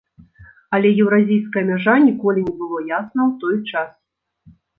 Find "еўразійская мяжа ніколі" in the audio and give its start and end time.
1.03-2.41